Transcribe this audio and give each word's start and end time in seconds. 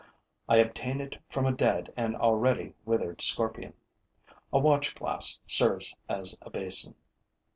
I 0.49 0.57
obtain 0.57 0.99
it 0.99 1.21
from 1.29 1.45
a 1.45 1.51
dead 1.51 1.93
and 1.95 2.15
already 2.15 2.73
withered 2.85 3.21
scorpion. 3.21 3.73
A 4.51 4.57
watch 4.57 4.95
glass 4.95 5.37
serves 5.45 5.95
as 6.09 6.35
a 6.41 6.49
basin. 6.49 6.95